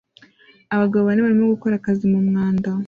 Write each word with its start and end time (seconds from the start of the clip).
Abagabo 0.75 1.01
bane 1.03 1.21
barimo 1.21 1.45
gukora 1.53 1.73
akazi 1.77 2.03
mumwanda 2.11 2.69